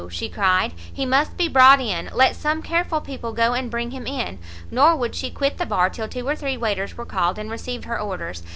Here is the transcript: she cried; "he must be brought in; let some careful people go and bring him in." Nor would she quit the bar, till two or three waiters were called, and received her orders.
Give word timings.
she 0.09 0.27
cried; 0.27 0.73
"he 0.91 1.05
must 1.05 1.37
be 1.37 1.47
brought 1.47 1.79
in; 1.79 2.09
let 2.15 2.35
some 2.35 2.63
careful 2.63 2.99
people 2.99 3.33
go 3.33 3.53
and 3.53 3.69
bring 3.69 3.91
him 3.91 4.07
in." 4.07 4.39
Nor 4.71 4.95
would 4.95 5.13
she 5.13 5.29
quit 5.29 5.59
the 5.59 5.63
bar, 5.67 5.91
till 5.91 6.07
two 6.07 6.27
or 6.27 6.35
three 6.35 6.57
waiters 6.57 6.97
were 6.97 7.05
called, 7.05 7.37
and 7.37 7.51
received 7.51 7.85
her 7.85 7.99
orders. 7.99 8.41